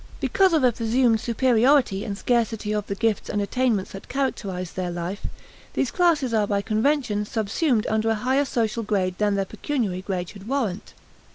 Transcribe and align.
Because 0.19 0.51
of 0.53 0.63
a 0.63 0.71
presumed 0.71 1.19
superiority 1.21 2.03
and 2.03 2.17
scarcity 2.17 2.73
of 2.73 2.87
the 2.87 2.95
gifts 2.95 3.29
and 3.29 3.39
attainments 3.39 3.91
that 3.91 4.09
characterize 4.09 4.71
their 4.73 4.89
life, 4.89 5.27
these 5.75 5.91
classes 5.91 6.33
are 6.33 6.47
by 6.47 6.63
convention 6.63 7.23
subsumed 7.23 7.85
under 7.85 8.09
a 8.09 8.15
higher 8.15 8.45
social 8.45 8.81
grade 8.81 9.19
than 9.19 9.35
their 9.35 9.45
pecuniary 9.45 10.01
grade 10.01 10.29
should 10.29 10.47
warrant. 10.47 10.95